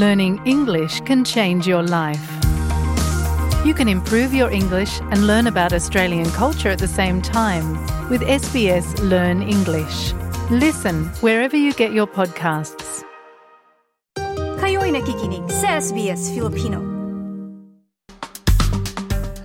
[0.00, 2.26] learning English can change your life.
[3.66, 7.76] You can improve your English and learn about Australian culture at the same time
[8.08, 10.14] with SBS Learn English.
[10.50, 13.04] Listen wherever you get your podcasts.
[14.60, 16.89] Kayo'y nakikinig sa SBS Filipino.